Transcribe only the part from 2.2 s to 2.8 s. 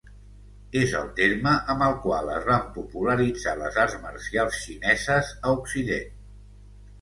es van